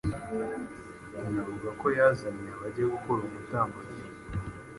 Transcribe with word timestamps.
inavuga 1.27 1.69
ko 1.79 1.87
yazaniye 1.97 2.49
abazajya 2.51 2.83
gukora 2.95 3.19
uwo 3.21 3.29
mutambagiro, 3.35 4.09